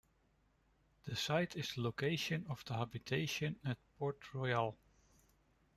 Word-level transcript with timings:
The 1.05 1.15
site 1.15 1.55
is 1.55 1.75
the 1.75 1.81
location 1.81 2.47
of 2.49 2.65
the 2.65 2.73
Habitation 2.73 3.57
at 3.63 3.77
Port-Royal. 3.99 4.75